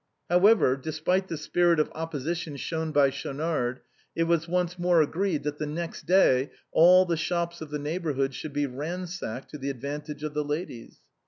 [0.31, 3.81] However, despite the spirit of opposition shown by Schaunard,
[4.15, 8.33] it was once more agreed that the next day all the shops of the neighborhood
[8.33, 11.01] should be ransacked to the advantage of the ladies.